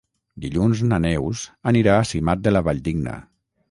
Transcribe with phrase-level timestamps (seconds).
[0.45, 1.45] Dilluns na Neus
[1.75, 3.21] anirà a Simat de la Valldigna.